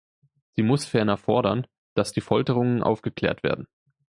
[0.55, 3.67] Sie muss ferner fordern, dass die Folterungen aufgeklärt werden.